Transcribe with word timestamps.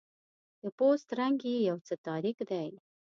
د 0.61 0.63
پوست 0.77 1.07
رنګ 1.19 1.37
یې 1.51 1.57
یو 1.69 1.77
څه 1.87 1.93
تاریک 2.07 2.37
دی. 2.49 2.69